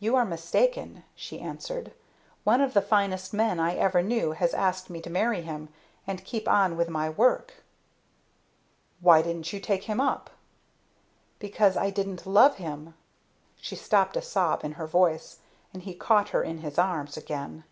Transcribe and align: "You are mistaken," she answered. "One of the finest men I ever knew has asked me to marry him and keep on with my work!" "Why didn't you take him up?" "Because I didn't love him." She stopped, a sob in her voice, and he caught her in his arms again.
"You 0.00 0.16
are 0.16 0.26
mistaken," 0.26 1.02
she 1.14 1.40
answered. 1.40 1.94
"One 2.44 2.60
of 2.60 2.74
the 2.74 2.82
finest 2.82 3.32
men 3.32 3.58
I 3.58 3.74
ever 3.74 4.02
knew 4.02 4.32
has 4.32 4.52
asked 4.52 4.90
me 4.90 5.00
to 5.00 5.08
marry 5.08 5.40
him 5.40 5.70
and 6.06 6.26
keep 6.26 6.46
on 6.46 6.76
with 6.76 6.90
my 6.90 7.08
work!" 7.08 7.64
"Why 9.00 9.22
didn't 9.22 9.54
you 9.54 9.60
take 9.60 9.84
him 9.84 9.98
up?" 9.98 10.28
"Because 11.38 11.74
I 11.74 11.88
didn't 11.88 12.26
love 12.26 12.56
him." 12.56 12.92
She 13.58 13.76
stopped, 13.76 14.18
a 14.18 14.20
sob 14.20 14.62
in 14.62 14.72
her 14.72 14.86
voice, 14.86 15.38
and 15.72 15.84
he 15.84 15.94
caught 15.94 16.28
her 16.36 16.42
in 16.42 16.58
his 16.58 16.76
arms 16.76 17.16
again. 17.16 17.64